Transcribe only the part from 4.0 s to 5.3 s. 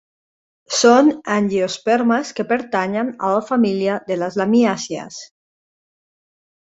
de les lamiàcies.